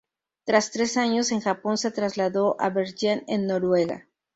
[0.45, 4.07] Tras tres años en Japón se trasladó a Bergen en Noruega.